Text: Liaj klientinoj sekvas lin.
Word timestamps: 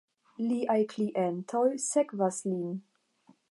Liaj 0.45 0.77
klientinoj 0.93 1.67
sekvas 1.91 2.43
lin. 2.55 2.75